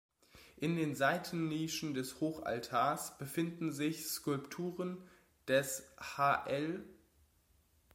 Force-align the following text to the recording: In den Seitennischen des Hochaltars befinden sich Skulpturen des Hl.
In 0.57 0.77
den 0.77 0.95
Seitennischen 0.95 1.93
des 1.93 2.21
Hochaltars 2.21 3.19
befinden 3.19 3.71
sich 3.71 4.07
Skulpturen 4.07 4.97
des 5.47 5.91
Hl. 6.17 6.83